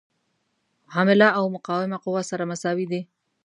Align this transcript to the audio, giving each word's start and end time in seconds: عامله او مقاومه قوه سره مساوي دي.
عامله 0.95 1.29
او 1.37 1.45
مقاومه 1.55 1.97
قوه 2.05 2.21
سره 2.29 2.43
مساوي 2.51 2.85
دي. 2.91 3.01